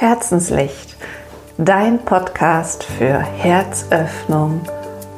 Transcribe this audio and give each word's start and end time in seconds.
Herzenslicht, 0.00 0.94
dein 1.56 1.98
Podcast 2.04 2.84
für 2.84 3.18
Herzöffnung 3.18 4.60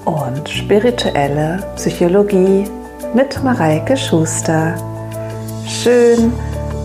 und 0.06 0.48
spirituelle 0.48 1.62
Psychologie 1.76 2.64
mit 3.12 3.44
Mareike 3.44 3.94
Schuster. 3.94 4.74
Schön, 5.66 6.32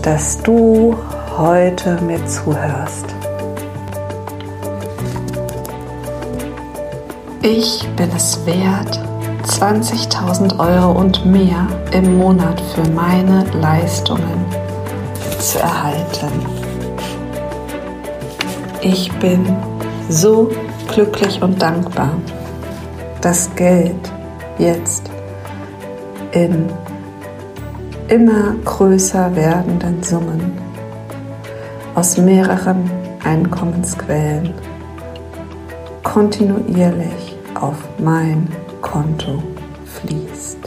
dass 0.02 0.42
du 0.42 0.94
heute 1.38 1.98
mir 2.02 2.22
zuhörst. 2.26 3.06
Ich 7.40 7.88
bin 7.96 8.10
es 8.14 8.44
wert, 8.44 9.00
20.000 9.46 10.58
Euro 10.58 11.00
und 11.00 11.24
mehr 11.24 11.66
im 11.92 12.18
Monat 12.18 12.60
für 12.74 12.86
meine 12.90 13.46
Leistungen 13.54 14.44
zu 15.38 15.58
erhalten. 15.60 16.55
Ich 18.82 19.12
bin 19.18 19.44
so 20.08 20.50
glücklich 20.88 21.42
und 21.42 21.60
dankbar, 21.60 22.10
dass 23.20 23.52
Geld 23.56 24.12
jetzt 24.58 25.10
in 26.32 26.68
immer 28.08 28.54
größer 28.64 29.34
werdenden 29.34 30.02
Summen 30.02 30.52
aus 31.94 32.18
mehreren 32.18 32.88
Einkommensquellen 33.24 34.54
kontinuierlich 36.04 37.36
auf 37.54 37.76
mein 37.98 38.48
Konto 38.80 39.42
fließt. 39.86 40.58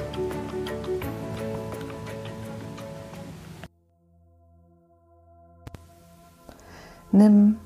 Nimm 7.12 7.58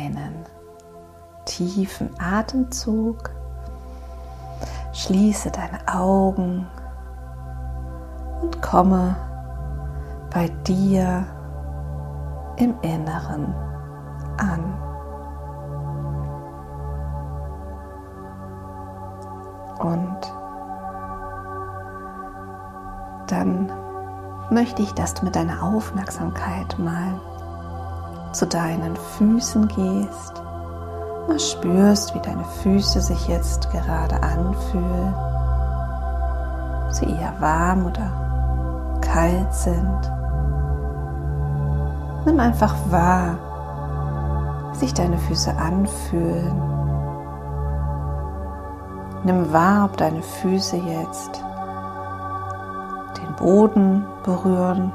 einen 0.00 0.46
tiefen 1.44 2.10
Atemzug. 2.18 3.30
Schließe 4.92 5.50
deine 5.50 5.80
Augen 5.92 6.66
und 8.42 8.60
komme 8.60 9.16
bei 10.32 10.48
dir 10.66 11.24
im 12.56 12.74
Inneren 12.82 13.54
an. 14.38 14.74
Und 19.78 20.18
dann 23.28 23.72
möchte 24.50 24.82
ich, 24.82 24.92
dass 24.92 25.14
du 25.14 25.24
mit 25.24 25.36
deiner 25.36 25.62
Aufmerksamkeit 25.62 26.78
mal 26.78 27.20
zu 28.32 28.46
deinen 28.46 28.96
Füßen 28.96 29.68
gehst, 29.68 30.42
mal 31.26 31.40
spürst, 31.40 32.14
wie 32.14 32.20
deine 32.20 32.44
Füße 32.62 33.00
sich 33.00 33.28
jetzt 33.28 33.70
gerade 33.70 34.22
anfühlen, 34.22 35.14
ob 36.86 36.92
sie 36.92 37.06
eher 37.06 37.34
warm 37.40 37.86
oder 37.86 38.98
kalt 39.00 39.52
sind. 39.52 40.12
Nimm 42.24 42.38
einfach 42.38 42.74
wahr, 42.90 43.38
wie 44.72 44.78
sich 44.78 44.94
deine 44.94 45.18
Füße 45.18 45.56
anfühlen. 45.56 46.62
Nimm 49.24 49.52
wahr, 49.52 49.86
ob 49.86 49.96
deine 49.96 50.22
Füße 50.22 50.76
jetzt 50.76 51.42
den 53.18 53.34
Boden 53.36 54.06
berühren 54.24 54.92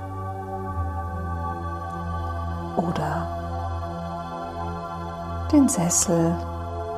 oder 2.78 3.28
den 5.52 5.68
Sessel 5.68 6.36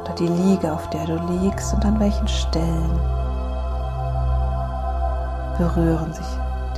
oder 0.01 0.13
die 0.13 0.27
Liege, 0.27 0.71
auf 0.71 0.89
der 0.89 1.05
du 1.05 1.15
liegst 1.31 1.73
und 1.73 1.85
an 1.85 1.99
welchen 1.99 2.27
Stellen 2.27 2.99
berühren 5.57 6.13
sich 6.13 6.27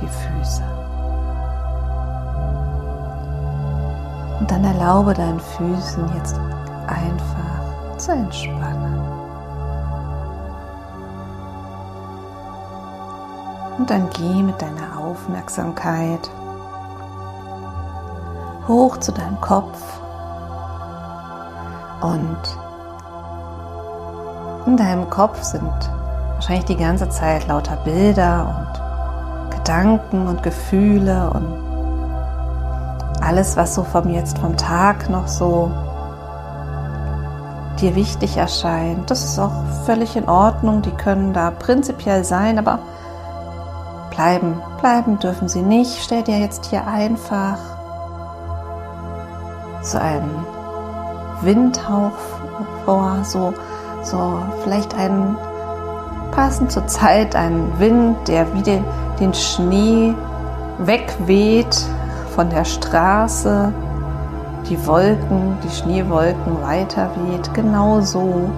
die 0.00 0.08
Füße. 0.08 0.62
Und 4.40 4.50
dann 4.50 4.64
erlaube 4.64 5.12
deinen 5.12 5.40
Füßen 5.40 6.10
jetzt 6.16 6.40
einfach 6.86 7.98
zu 7.98 8.12
entspannen. 8.12 8.98
Und 13.78 13.90
dann 13.90 14.08
geh 14.10 14.42
mit 14.42 14.60
deiner 14.60 14.98
Aufmerksamkeit 14.98 16.30
hoch 18.70 18.96
zu 18.98 19.12
deinem 19.12 19.40
Kopf 19.40 19.78
und 22.00 22.38
in 24.66 24.76
deinem 24.76 25.10
Kopf 25.10 25.42
sind 25.42 25.72
wahrscheinlich 26.34 26.66
die 26.66 26.76
ganze 26.76 27.08
Zeit 27.08 27.48
lauter 27.48 27.76
Bilder 27.76 28.66
und 29.50 29.56
Gedanken 29.56 30.28
und 30.28 30.42
Gefühle 30.42 31.30
und 31.30 31.70
alles, 33.20 33.56
was 33.56 33.74
so 33.74 33.82
vom 33.82 34.08
jetzt 34.08 34.38
vom 34.38 34.56
Tag 34.56 35.10
noch 35.10 35.28
so 35.28 35.70
dir 37.80 37.94
wichtig 37.94 38.36
erscheint. 38.36 39.10
Das 39.10 39.24
ist 39.24 39.38
auch 39.38 39.52
völlig 39.84 40.16
in 40.16 40.28
Ordnung. 40.28 40.82
Die 40.82 40.90
können 40.90 41.32
da 41.32 41.50
prinzipiell 41.50 42.24
sein, 42.24 42.58
aber 42.58 42.78
bleiben, 44.10 44.60
bleiben 44.80 45.18
dürfen 45.18 45.48
sie 45.48 45.62
nicht. 45.62 46.02
Stell 46.02 46.22
dir 46.22 46.38
jetzt 46.38 46.66
hier 46.66 46.86
einfach 46.86 47.58
so 49.90 49.98
einen 49.98 50.46
Windhauch 51.42 52.12
vor, 52.84 53.18
so, 53.24 53.52
so 54.02 54.38
vielleicht 54.62 54.94
einen 54.94 55.36
passend 56.30 56.70
zur 56.70 56.86
Zeit 56.86 57.34
einen 57.34 57.78
Wind, 57.78 58.16
der 58.28 58.52
wie 58.54 58.62
den, 58.62 58.84
den 59.18 59.34
Schnee 59.34 60.14
wegweht 60.78 61.84
von 62.34 62.48
der 62.50 62.64
Straße, 62.64 63.72
die 64.68 64.86
Wolken, 64.86 65.58
die 65.64 65.70
Schneewolken 65.70 66.62
weiter 66.62 67.10
weht. 67.16 67.52
Genauso 67.54 68.50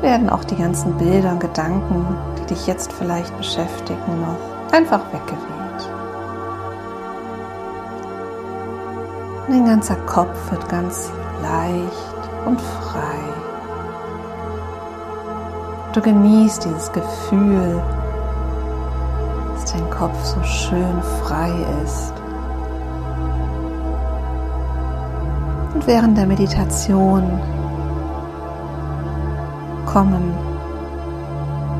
werden 0.00 0.30
auch 0.30 0.44
die 0.44 0.56
ganzen 0.56 0.96
Bilder 0.96 1.32
und 1.32 1.40
Gedanken, 1.40 2.06
die 2.38 2.54
dich 2.54 2.66
jetzt 2.66 2.92
vielleicht 2.92 3.36
beschäftigen, 3.36 4.20
noch 4.22 4.74
einfach 4.74 5.00
weggeweht. 5.12 5.55
Dein 9.48 9.64
ganzer 9.64 9.94
Kopf 10.06 10.50
wird 10.50 10.68
ganz 10.68 11.10
leicht 11.40 12.30
und 12.46 12.60
frei. 12.60 13.18
Du 15.92 16.00
genießt 16.00 16.64
dieses 16.64 16.90
Gefühl, 16.90 17.80
dass 19.54 19.72
dein 19.72 19.88
Kopf 19.88 20.22
so 20.24 20.42
schön 20.42 21.00
frei 21.22 21.52
ist. 21.84 22.12
Und 25.74 25.86
während 25.86 26.18
der 26.18 26.26
Meditation 26.26 27.40
kommen 29.86 30.34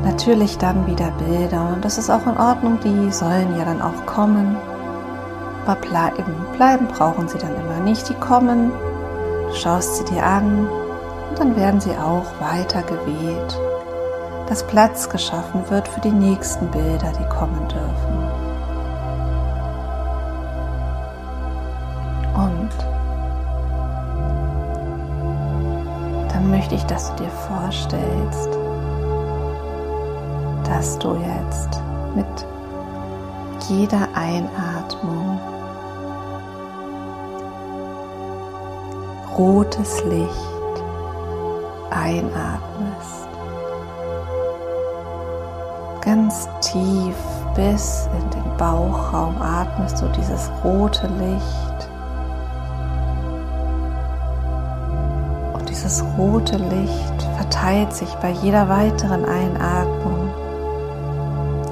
natürlich 0.05 0.57
dann 0.57 0.87
wieder 0.87 1.11
Bilder 1.11 1.73
und 1.73 1.83
das 1.83 1.97
ist 1.97 2.09
auch 2.09 2.25
in 2.25 2.37
Ordnung, 2.37 2.79
die 2.83 3.11
sollen 3.11 3.57
ja 3.57 3.65
dann 3.65 3.81
auch 3.81 4.05
kommen. 4.05 4.55
Aber 5.67 5.81
bleiben, 5.81 6.87
brauchen 6.87 7.27
sie 7.27 7.37
dann 7.37 7.53
immer 7.55 7.81
nicht. 7.81 8.07
Die 8.07 8.13
kommen, 8.13 8.71
du 9.49 9.53
schaust 9.53 9.97
sie 9.97 10.05
dir 10.05 10.23
an 10.23 10.65
und 11.29 11.37
dann 11.37 11.57
werden 11.57 11.81
sie 11.81 11.91
auch 11.91 12.23
weiter 12.39 12.83
geweht, 12.83 13.59
dass 14.47 14.65
Platz 14.65 15.09
geschaffen 15.09 15.69
wird 15.69 15.89
für 15.89 15.99
die 15.99 16.11
nächsten 16.11 16.71
Bilder, 16.71 17.11
die 17.19 17.27
kommen 17.27 17.67
dürfen. 17.67 18.17
Und 22.33 22.69
dann 26.31 26.49
möchte 26.49 26.75
ich, 26.75 26.85
dass 26.85 27.13
du 27.13 27.23
dir 27.23 27.29
vorstellst, 27.29 28.57
dass 30.63 30.97
du 30.97 31.13
jetzt 31.15 31.81
mit 32.15 32.25
jeder 33.67 34.07
Einatmung 34.15 35.37
rotes 39.37 40.03
Licht 40.05 40.83
einatmest. 41.91 43.27
Ganz 46.01 46.47
tief 46.61 47.15
bis 47.55 48.09
in 48.17 48.29
den 48.31 48.57
Bauchraum 48.57 49.39
atmest 49.41 50.01
du 50.01 50.07
dieses 50.07 50.49
rote 50.63 51.07
Licht. 51.07 51.89
Und 55.53 55.69
dieses 55.69 56.03
rote 56.17 56.57
Licht 56.57 57.21
verteilt 57.35 57.93
sich 57.93 58.13
bei 58.15 58.31
jeder 58.31 58.67
weiteren 58.69 59.25
Einatmung 59.25 60.29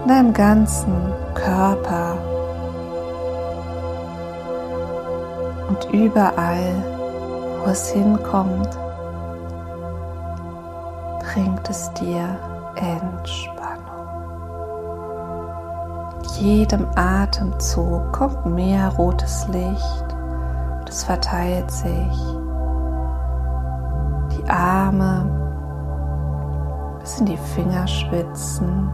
in 0.03 0.07
deinem 0.07 0.33
ganzen 0.33 0.93
Körper 1.33 2.17
und 5.69 5.91
überall 5.91 6.94
wo 7.65 7.71
es 7.71 7.89
hinkommt, 7.89 8.69
bringt 11.19 11.69
es 11.69 11.91
dir 11.95 12.39
Entspannung. 12.75 13.65
Jedem 16.39 16.87
Atemzug 16.95 18.13
kommt 18.13 18.45
mehr 18.45 18.89
rotes 18.95 19.47
Licht 19.49 20.05
es 20.95 21.03
verteilt 21.03 21.69
sich. 21.69 22.17
Die 24.31 24.49
Arme 24.49 25.25
bis 27.01 27.19
in 27.19 27.25
die 27.25 27.37
Fingerspitzen 27.37 28.89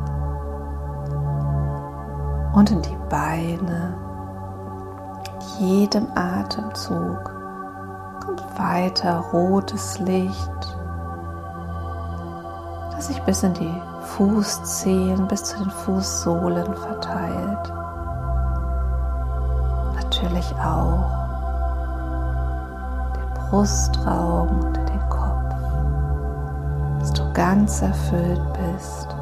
und 2.53 2.71
in 2.71 2.81
die 2.81 2.97
Beine. 3.07 3.93
Jedem 5.59 6.07
Atemzug 6.15 7.40
kommt 8.31 8.59
weiter 8.59 9.19
rotes 9.33 9.99
Licht, 9.99 10.77
das 12.91 13.07
sich 13.07 13.21
bis 13.23 13.43
in 13.43 13.53
die 13.53 13.81
Fußzehen, 14.01 15.27
bis 15.27 15.43
zu 15.43 15.57
den 15.57 15.69
Fußsohlen 15.69 16.73
verteilt. 16.75 17.73
Natürlich 19.95 20.53
auch 20.63 21.09
den 23.15 23.49
Brustraum 23.49 24.59
und 24.61 24.77
den 24.77 25.09
Kopf, 25.09 25.55
dass 26.99 27.13
du 27.13 27.33
ganz 27.33 27.81
erfüllt 27.81 28.41
bist 28.53 29.15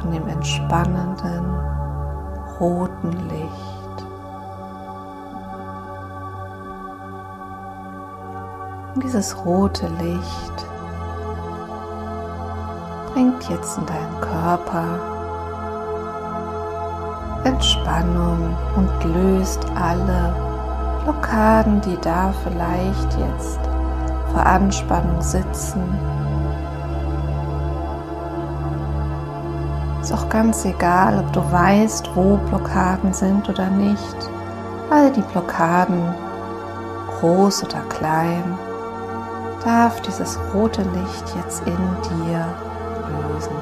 von 0.00 0.10
dem 0.10 0.26
entspannenden 0.26 1.44
roten 2.58 3.12
Licht. 3.28 3.41
Und 8.94 9.04
dieses 9.04 9.36
rote 9.44 9.86
Licht 9.86 10.66
bringt 13.12 13.48
jetzt 13.48 13.78
in 13.78 13.86
deinen 13.86 14.20
Körper 14.20 15.12
Entspannung 17.44 18.56
und 18.76 18.90
löst 19.14 19.66
alle 19.74 20.34
Blockaden, 21.02 21.80
die 21.80 21.96
da 22.00 22.32
vielleicht 22.44 23.18
jetzt 23.18 23.58
vor 24.30 24.46
Anspannung 24.46 25.20
sitzen. 25.20 25.82
Ist 30.00 30.12
auch 30.12 30.28
ganz 30.28 30.64
egal, 30.64 31.18
ob 31.18 31.32
du 31.32 31.40
weißt, 31.50 32.10
wo 32.14 32.36
Blockaden 32.48 33.12
sind 33.12 33.48
oder 33.48 33.70
nicht. 33.70 34.16
All 34.90 35.10
die 35.10 35.22
Blockaden, 35.22 36.14
groß 37.20 37.64
oder 37.64 37.80
klein, 37.88 38.58
darf 39.64 40.00
dieses 40.02 40.38
rote 40.52 40.82
Licht 40.82 41.34
jetzt 41.36 41.62
in 41.66 41.78
dir 42.02 42.44
lösen. 43.08 43.56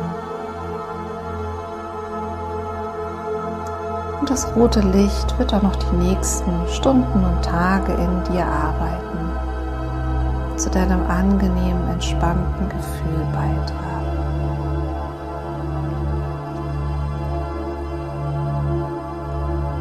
Und 4.21 4.31
das 4.31 4.55
rote 4.55 4.81
Licht 4.81 5.39
wird 5.39 5.55
auch 5.55 5.63
noch 5.63 5.77
die 5.77 5.97
nächsten 5.97 6.53
Stunden 6.69 7.25
und 7.25 7.43
Tage 7.45 7.93
in 7.93 8.23
dir 8.33 8.47
arbeiten, 8.47 9.31
zu 10.57 10.71
deinem 10.71 11.07
angenehmen, 11.07 11.89
entspannten 11.89 12.69
Gefühl 12.69 13.25
beitragen. 13.33 13.81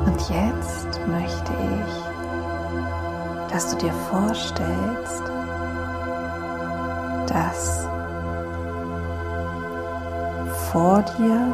Und 0.06 0.30
jetzt 0.30 1.00
möchte 1.07 1.54
ich, 1.54 2.04
dass 3.51 3.71
du 3.71 3.77
dir 3.86 3.94
vorstellst, 4.10 5.24
dass 7.30 7.88
vor 10.72 11.04
dir 11.18 11.54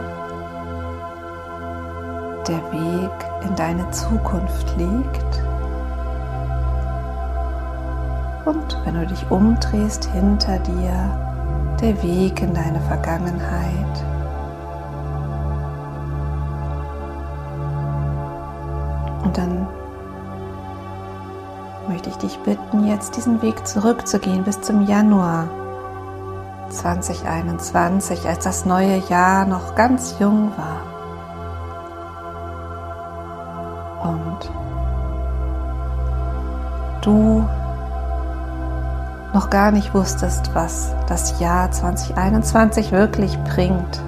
der 2.48 2.62
Weg 2.72 3.12
in 3.48 3.56
deine 3.56 3.89
Zukunft 3.92 4.77
liegt. 4.77 5.42
Und 8.45 8.77
wenn 8.86 8.94
du 8.95 9.07
dich 9.07 9.25
umdrehst, 9.31 10.06
hinter 10.06 10.60
dir 10.60 11.77
der 11.81 12.01
Weg 12.04 12.42
in 12.42 12.54
deine 12.54 12.80
Vergangenheit. 12.81 14.04
Und 19.24 19.38
dann 19.38 19.68
möchte 21.88 22.10
ich 22.10 22.16
dich 22.18 22.38
bitten, 22.39 22.86
jetzt 22.86 23.16
diesen 23.16 23.42
Weg 23.42 23.66
zurückzugehen 23.66 24.44
bis 24.44 24.62
zum 24.62 24.86
Januar 24.86 25.48
2021, 26.69 28.27
als 28.27 28.44
das 28.44 28.65
neue 28.65 28.97
Jahr 29.09 29.45
noch 29.45 29.75
ganz 29.75 30.15
jung 30.19 30.51
war. 30.57 30.81
Und 34.03 34.51
du 37.01 37.47
noch 39.33 39.50
gar 39.50 39.71
nicht 39.71 39.94
wusstest, 39.94 40.51
was 40.53 40.95
das 41.07 41.39
Jahr 41.39 41.69
2021 41.69 42.91
wirklich 42.91 43.38
bringt. 43.44 44.01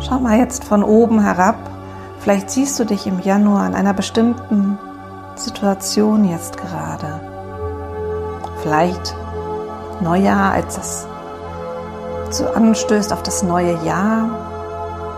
Schau 0.00 0.20
mal 0.20 0.38
jetzt 0.38 0.64
von 0.64 0.82
oben 0.82 1.20
herab. 1.20 1.56
Vielleicht 2.20 2.48
siehst 2.50 2.78
du 2.78 2.84
dich 2.84 3.06
im 3.06 3.20
Januar 3.20 3.64
an 3.64 3.74
einer 3.74 3.92
bestimmten 3.92 4.75
Situation 5.56 6.24
jetzt 6.24 6.58
gerade. 6.58 7.18
Vielleicht 8.62 9.16
Neujahr, 10.02 10.52
als 10.52 10.76
es 10.76 11.06
so 12.28 12.46
anstößt 12.48 13.10
auf 13.10 13.22
das 13.22 13.42
neue 13.42 13.72
Jahr 13.82 14.28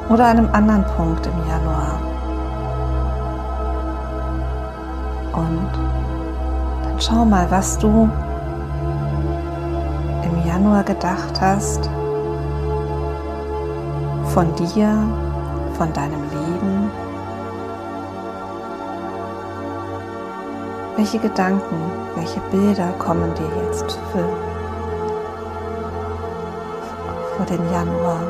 oder 0.08 0.26
einem 0.26 0.48
anderen 0.52 0.84
Punkt 0.96 1.26
im 1.26 1.32
Januar. 1.48 1.98
Und 5.32 5.70
dann 6.84 7.00
schau 7.00 7.24
mal, 7.24 7.50
was 7.50 7.76
du 7.78 8.08
im 10.22 10.46
Januar 10.46 10.84
gedacht 10.84 11.40
hast 11.40 11.90
von 14.32 14.54
dir, 14.54 15.02
von 15.76 15.92
deinem 15.92 16.27
Welche 20.98 21.20
Gedanken, 21.20 21.76
welche 22.16 22.40
Bilder 22.50 22.88
kommen 22.98 23.32
dir 23.36 23.48
jetzt 23.62 23.92
für, 24.10 24.28
für 27.36 27.44
den 27.44 27.70
Januar? 27.70 28.20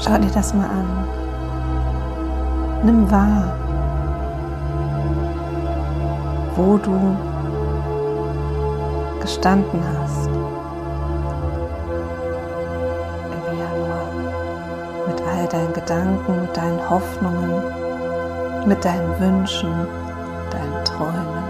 Schau 0.00 0.16
dir 0.16 0.30
das 0.30 0.54
mal 0.54 0.70
an. 0.70 1.04
Nimm 2.82 3.10
wahr, 3.10 3.52
wo 6.54 6.78
du 6.78 7.14
gestanden 9.20 9.82
hast. 10.00 10.35
All 15.46 15.60
deinen 15.60 15.72
Gedanken, 15.72 16.42
mit 16.42 16.56
deinen 16.56 16.90
Hoffnungen, 16.90 17.62
mit 18.66 18.84
deinen 18.84 19.20
Wünschen, 19.20 19.70
deinen 20.50 20.84
Träumen. 20.84 21.46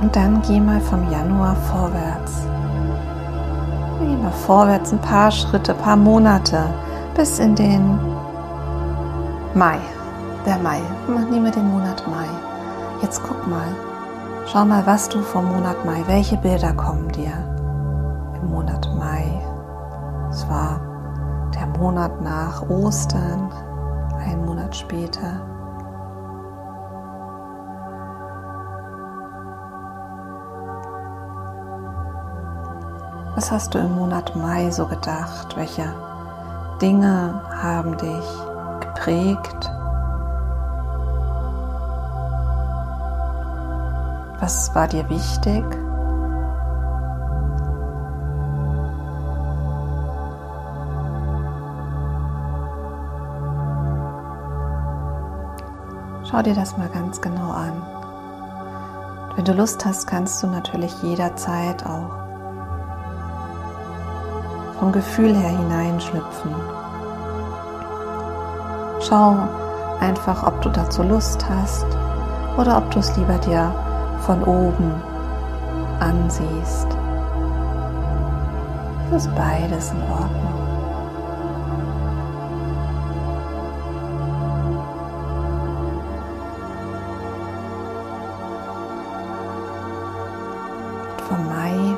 Und 0.00 0.14
dann 0.14 0.42
geh 0.42 0.60
mal 0.60 0.80
vom 0.80 1.10
Januar 1.10 1.56
vorwärts. 1.56 2.42
Geh 4.00 4.16
mal 4.16 4.32
vorwärts 4.46 4.92
ein 4.92 4.98
paar 4.98 5.30
Schritte, 5.30 5.72
ein 5.72 5.78
paar 5.78 5.96
Monate 5.96 6.64
bis 7.14 7.38
in 7.38 7.54
den 7.54 7.98
Mai 9.54 9.78
der 10.44 10.58
Mai. 10.58 10.80
Nehme 11.30 11.50
den 11.50 11.70
Monat 11.70 12.06
Mai. 12.06 12.28
Jetzt 13.02 13.22
guck 13.22 13.46
mal. 13.46 13.68
Schau 14.46 14.64
mal, 14.64 14.84
was 14.86 15.08
du 15.08 15.22
vom 15.22 15.46
Monat 15.46 15.84
Mai, 15.84 16.04
welche 16.06 16.36
Bilder 16.36 16.72
kommen 16.74 17.08
dir 17.08 17.32
im 18.40 18.50
Monat 18.50 18.88
Mai. 18.98 19.24
Es 20.30 20.46
war 20.48 20.80
der 21.54 21.66
Monat 21.78 22.20
nach 22.20 22.68
Ostern, 22.68 23.50
ein 24.18 24.44
Monat 24.44 24.76
später. 24.76 25.40
Was 33.34 33.50
hast 33.50 33.74
du 33.74 33.78
im 33.78 33.96
Monat 33.96 34.36
Mai 34.36 34.70
so 34.70 34.86
gedacht? 34.86 35.56
Welche 35.56 35.92
Dinge 36.80 37.40
haben 37.62 37.96
dich 37.96 38.24
geprägt? 38.80 39.73
Was 44.44 44.74
war 44.74 44.86
dir 44.86 45.08
wichtig? 45.08 45.64
Schau 56.28 56.42
dir 56.42 56.54
das 56.54 56.76
mal 56.76 56.90
ganz 56.90 57.22
genau 57.22 57.52
an. 57.52 57.72
Wenn 59.34 59.46
du 59.46 59.54
Lust 59.54 59.82
hast, 59.86 60.06
kannst 60.06 60.42
du 60.42 60.46
natürlich 60.48 60.92
jederzeit 61.02 61.86
auch 61.86 62.10
vom 64.78 64.92
Gefühl 64.92 65.34
her 65.34 65.56
hineinschlüpfen. 65.56 66.54
Schau 69.00 69.38
einfach, 70.00 70.46
ob 70.46 70.60
du 70.60 70.68
dazu 70.68 71.02
Lust 71.02 71.42
hast 71.48 71.86
oder 72.58 72.76
ob 72.76 72.90
du 72.90 72.98
es 72.98 73.16
lieber 73.16 73.38
dir 73.38 73.72
von 74.24 74.42
oben 74.44 74.92
ansiehst. 76.00 76.88
Ist 79.14 79.34
beides 79.34 79.90
in 79.92 80.02
Ordnung. 80.10 80.64
vom 91.28 91.48
Mai 91.48 91.96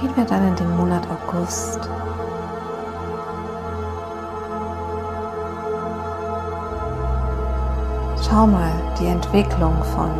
gehen 0.00 0.16
wir 0.16 0.24
dann 0.24 0.48
in 0.48 0.56
den 0.56 0.76
Monat 0.76 1.02
August. 1.10 1.88
Schau 8.34 8.48
mal 8.48 8.72
die 8.98 9.06
Entwicklung 9.06 9.76
von 9.94 10.10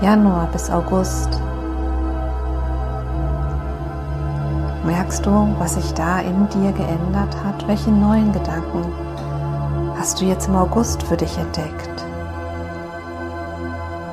Januar 0.00 0.46
bis 0.52 0.70
August. 0.70 1.30
Merkst 4.84 5.26
du, 5.26 5.52
was 5.58 5.74
sich 5.74 5.92
da 5.94 6.20
in 6.20 6.48
dir 6.50 6.70
geändert 6.70 7.36
hat? 7.44 7.66
Welche 7.66 7.90
neuen 7.90 8.30
Gedanken 8.30 8.84
hast 9.98 10.20
du 10.20 10.26
jetzt 10.26 10.46
im 10.46 10.54
August 10.54 11.02
für 11.02 11.16
dich 11.16 11.36
entdeckt? 11.38 12.04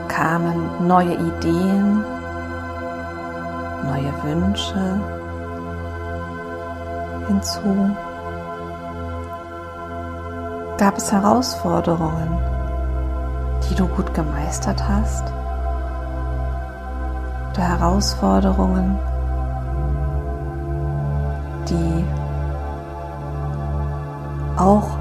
kamen 0.08 0.88
neue 0.88 1.14
Ideen, 1.14 2.04
neue 3.86 4.14
Wünsche 4.24 5.00
hinzu. 7.28 7.96
Gab 10.80 10.98
es 10.98 11.12
Herausforderungen, 11.12 12.59
die 13.70 13.76
du 13.76 13.88
gut 13.88 14.14
gemeistert 14.14 14.88
hast? 14.88 15.24
Oder 17.54 17.68
Herausforderungen, 17.68 18.98
die 21.68 22.06
auch 24.58 24.98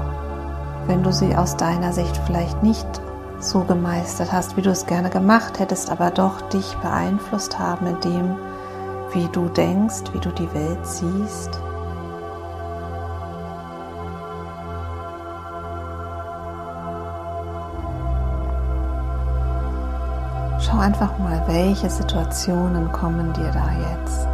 wenn 0.87 1.03
du 1.03 1.11
sie 1.11 1.35
aus 1.35 1.55
deiner 1.55 1.93
Sicht 1.93 2.19
vielleicht 2.25 2.63
nicht 2.63 2.87
so 3.39 3.61
gemeistert 3.61 4.31
hast, 4.31 4.57
wie 4.57 4.61
du 4.61 4.71
es 4.71 4.85
gerne 4.85 5.09
gemacht 5.09 5.59
hättest, 5.59 5.91
aber 5.91 6.11
doch 6.11 6.41
dich 6.49 6.75
beeinflusst 6.77 7.59
haben 7.59 7.87
in 7.87 7.99
dem, 8.01 8.35
wie 9.13 9.27
du 9.31 9.47
denkst, 9.49 10.11
wie 10.13 10.19
du 10.19 10.31
die 10.31 10.51
Welt 10.53 10.85
siehst. 10.85 11.68
Einfach 20.79 21.17
mal, 21.17 21.43
welche 21.45 21.89
Situationen 21.89 22.89
kommen 22.93 23.33
dir 23.33 23.51
da 23.51 23.69
jetzt. 23.91 24.29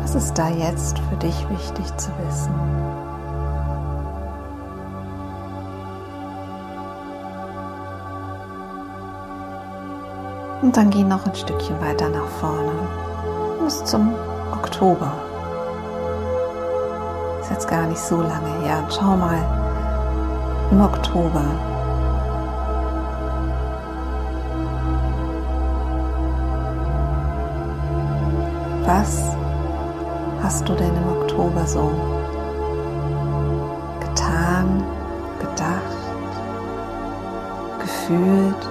Was 0.00 0.14
ist 0.14 0.38
da 0.38 0.48
jetzt 0.50 1.00
für 1.00 1.16
dich 1.16 1.50
wichtig 1.50 1.96
zu 1.96 2.10
wissen? 2.24 2.54
Und 10.62 10.76
dann 10.76 10.90
geh 10.90 11.02
noch 11.02 11.26
ein 11.26 11.34
Stückchen 11.34 11.80
weiter 11.80 12.08
nach 12.08 12.28
vorne 12.38 12.70
bis 13.64 13.84
zum 13.84 14.14
Oktober. 14.52 15.12
Ist 17.40 17.50
jetzt 17.50 17.66
gar 17.68 17.86
nicht 17.86 18.00
so 18.00 18.22
lange 18.22 18.60
her. 18.62 18.78
Und 18.78 18.94
schau 18.94 19.16
mal 19.16 19.61
im 20.72 20.80
Oktober. 20.80 21.44
Was 28.86 29.36
hast 30.42 30.66
du 30.66 30.74
denn 30.74 30.96
im 30.96 31.20
Oktober 31.20 31.66
so 31.66 31.90
getan, 34.00 34.82
gedacht, 35.40 35.98
gefühlt? 37.80 38.68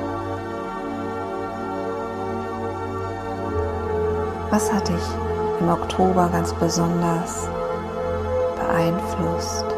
Was 4.49 4.73
hat 4.73 4.89
dich 4.89 5.07
im 5.59 5.69
Oktober 5.69 6.29
ganz 6.33 6.51
besonders 6.53 7.47
beeinflusst? 8.55 9.70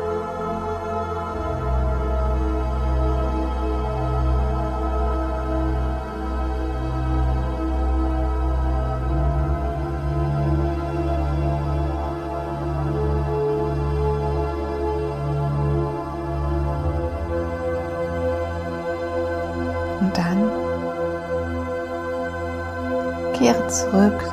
Kehre 23.44 23.68
zurück 23.68 24.24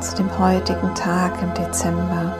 zu 0.00 0.16
dem 0.16 0.38
heutigen 0.38 0.94
Tag 0.94 1.32
im 1.40 1.54
Dezember. 1.54 2.30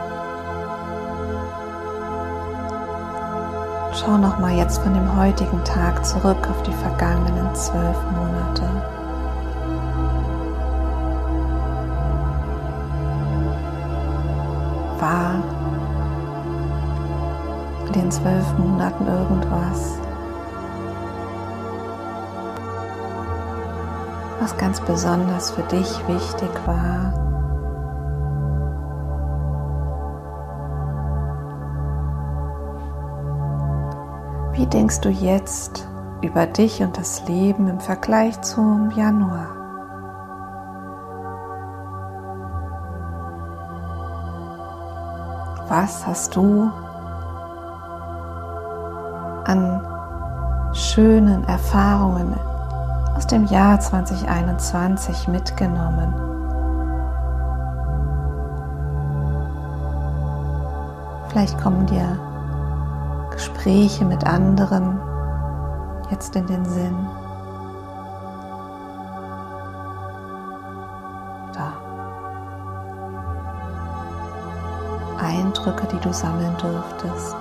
Schau 3.94 4.18
noch 4.18 4.38
mal 4.38 4.54
jetzt 4.54 4.82
von 4.82 4.92
dem 4.92 5.16
heutigen 5.18 5.64
Tag 5.64 6.04
zurück 6.04 6.46
auf 6.50 6.62
die 6.64 6.74
vergangenen 6.74 7.54
zwölf 7.54 7.96
Monate. 8.12 8.68
War 15.00 15.42
in 17.86 17.92
den 17.94 18.10
zwölf 18.10 18.58
Monaten 18.58 19.06
irgendwas, 19.06 19.98
was 24.46 24.56
ganz 24.58 24.80
besonders 24.80 25.50
für 25.50 25.64
dich 25.64 26.06
wichtig 26.06 26.50
war? 26.66 27.12
Wie 34.52 34.66
denkst 34.66 35.00
du 35.00 35.08
jetzt 35.08 35.88
über 36.22 36.46
dich 36.46 36.80
und 36.80 36.96
das 36.96 37.26
Leben 37.26 37.66
im 37.66 37.80
Vergleich 37.80 38.40
zum 38.42 38.92
Januar? 38.92 39.48
Was 45.68 46.06
hast 46.06 46.36
du 46.36 46.70
an 49.44 49.84
schönen 50.72 51.42
Erfahrungen 51.48 52.36
aus 53.16 53.26
dem 53.26 53.46
Jahr 53.46 53.80
2021 53.80 55.28
mitgenommen? 55.28 56.12
Vielleicht 61.30 61.58
kommen 61.58 61.86
dir 61.86 62.18
Gespräche 63.30 64.04
mit 64.04 64.26
anderen 64.26 65.00
jetzt 66.10 66.36
in 66.36 66.46
den 66.46 66.64
Sinn. 66.66 66.94
Da. 71.54 71.72
Eindrücke, 75.18 75.86
die 75.86 76.00
du 76.00 76.12
sammeln 76.12 76.54
dürftest. 76.58 77.36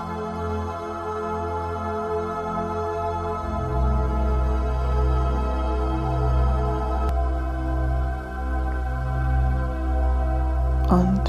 Und 10.90 11.22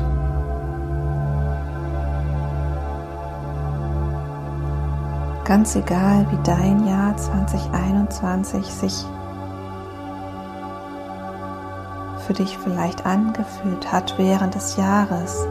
ganz 5.45 5.77
egal, 5.77 6.27
wie 6.31 6.39
dein 6.43 6.87
Jahr 6.87 7.17
2021 7.17 8.67
sich 8.67 9.07
für 12.27 12.33
dich 12.33 12.59
vielleicht 12.59 13.07
angefühlt 13.07 13.91
hat 13.93 14.15
während 14.19 14.55
des 14.55 14.77
Jahres. 14.77 15.47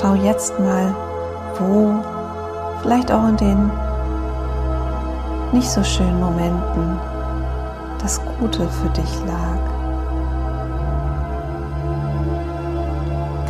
Schau 0.00 0.14
jetzt 0.14 0.58
mal, 0.58 0.94
wo 1.58 1.94
vielleicht 2.82 3.12
auch 3.12 3.28
in 3.28 3.36
den 3.36 3.70
nicht 5.52 5.70
so 5.70 5.84
schönen 5.84 6.18
Momenten 6.18 6.98
das 8.04 8.20
Gute 8.38 8.68
für 8.68 8.90
dich 8.90 9.24
lag. 9.24 9.58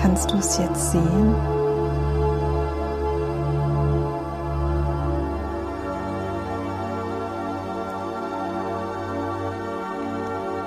Kannst 0.00 0.30
du 0.30 0.36
es 0.36 0.58
jetzt 0.58 0.92
sehen? 0.92 1.34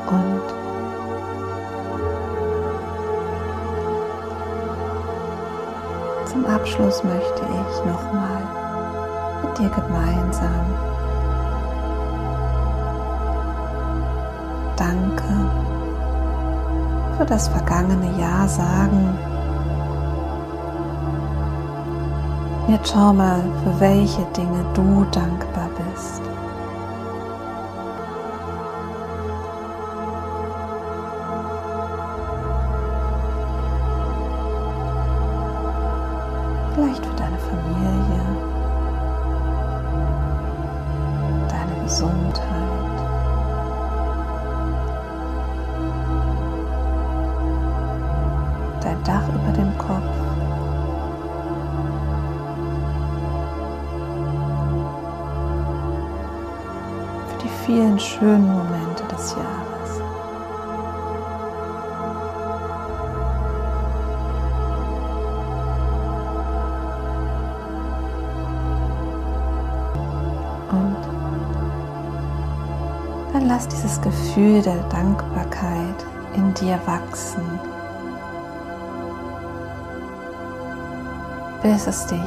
Und 0.10 0.41
zum 6.25 6.46
Abschluss 6.46 7.06
möchte 7.06 7.41
ich 7.41 7.86
nochmal 7.86 8.41
mit 9.44 9.58
dir 9.58 9.70
gemeinsam 9.70 10.97
Danke 14.88 15.51
für 17.17 17.25
das 17.25 17.50
vergangene 17.50 18.17
Jahr 18.17 18.48
sagen. 18.48 19.17
Jetzt 22.70 22.94
schau 22.94 23.12
mal, 23.12 23.41
für 23.63 23.79
welche 23.82 24.24
Dinge 24.38 24.63
du 24.74 25.06
dankbar 25.12 25.70
bist. 25.75 26.22
Vielen 57.67 58.00
schönen 58.00 58.47
Momente 58.47 59.03
des 59.12 59.36
Jahres. 59.36 60.00
Und 70.71 70.97
dann 73.33 73.47
lass 73.50 73.67
dieses 73.67 74.00
Gefühl 74.00 74.62
der 74.62 74.81
Dankbarkeit 74.83 76.05
in 76.36 76.53
dir 76.53 76.79
wachsen, 76.86 77.43
bis 81.62 81.86
es 81.86 82.06
dich 82.06 82.17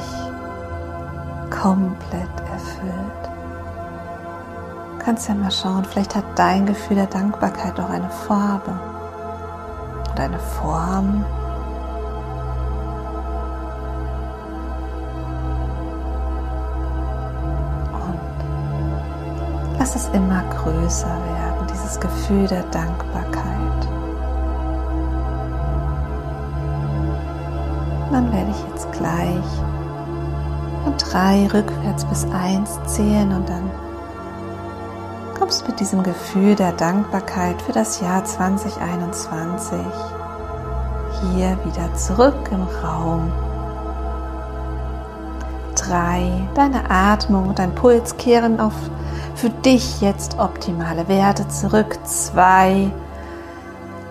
komplett 1.49 2.29
erfüllt. 2.51 3.30
Kannst 5.03 5.27
ja 5.27 5.33
mal 5.33 5.49
schauen, 5.49 5.83
vielleicht 5.83 6.15
hat 6.15 6.23
dein 6.35 6.67
Gefühl 6.67 6.95
der 6.95 7.07
Dankbarkeit 7.07 7.79
auch 7.79 7.89
eine 7.89 8.09
Farbe 8.09 8.79
oder 10.13 10.23
eine 10.23 10.39
Form. 10.39 11.25
Lass 19.79 19.95
es 19.95 20.07
immer 20.13 20.43
größer 20.43 21.07
werden, 21.07 21.67
dieses 21.73 21.99
Gefühl 21.99 22.47
der 22.47 22.61
Dankbarkeit. 22.65 23.87
Dann 28.11 28.31
werde 28.31 28.51
ich 28.51 28.67
jetzt 28.69 28.91
gleich 28.91 29.43
von 30.83 30.95
drei 30.97 31.47
rückwärts 31.51 32.05
bis 32.05 32.27
eins 32.31 32.79
zählen 32.85 33.31
und 33.31 33.49
dann 33.49 33.71
du 35.59 35.65
mit 35.67 35.79
diesem 35.79 36.01
Gefühl 36.03 36.55
der 36.55 36.71
Dankbarkeit 36.71 37.61
für 37.61 37.73
das 37.73 37.99
Jahr 37.99 38.23
2021 38.23 39.77
hier 41.33 41.57
wieder 41.65 41.93
zurück 41.95 42.49
im 42.51 42.63
Raum. 42.83 43.31
Drei, 45.75 46.47
deine 46.53 46.89
Atmung 46.89 47.49
und 47.49 47.59
dein 47.59 47.75
Puls 47.75 48.15
kehren 48.17 48.59
auf 48.59 48.73
für 49.35 49.49
dich 49.49 49.99
jetzt 50.01 50.39
optimale 50.39 51.07
Werte 51.07 51.47
zurück. 51.47 51.97
Zwei, 52.05 52.91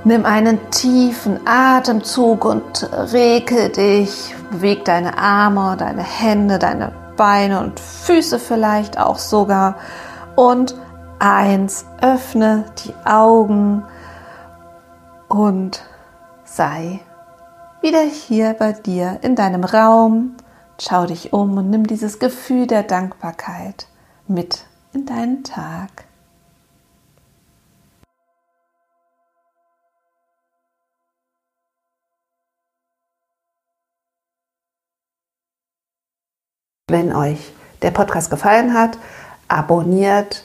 nimm 0.04 0.26
einen 0.26 0.58
tiefen 0.70 1.40
Atemzug 1.46 2.44
und 2.44 2.88
regel 3.12 3.70
dich. 3.70 4.34
Beweg 4.50 4.84
deine 4.84 5.16
Arme, 5.16 5.76
deine 5.78 6.02
Hände, 6.02 6.58
deine 6.58 6.92
Beine 7.16 7.60
und 7.60 7.78
Füße 7.80 8.38
vielleicht 8.38 8.98
auch 8.98 9.18
sogar. 9.18 9.76
Und 10.36 10.74
eins, 11.20 11.84
öffne 12.00 12.64
die 12.84 12.94
Augen 13.04 13.84
und 15.28 15.84
sei 16.44 17.00
wieder 17.82 18.02
hier 18.02 18.54
bei 18.54 18.72
dir 18.72 19.18
in 19.22 19.36
deinem 19.36 19.64
Raum. 19.64 20.36
Schau 20.80 21.06
dich 21.06 21.32
um 21.32 21.56
und 21.58 21.70
nimm 21.70 21.86
dieses 21.86 22.18
Gefühl 22.18 22.66
der 22.66 22.82
Dankbarkeit 22.82 23.86
mit 24.26 24.66
in 24.92 25.06
deinen 25.06 25.44
Tag. 25.44 26.06
Wenn 36.88 37.14
euch 37.14 37.52
der 37.82 37.92
Podcast 37.92 38.30
gefallen 38.30 38.74
hat, 38.74 38.98
abonniert 39.46 40.44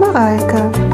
Mareike. 0.00 0.85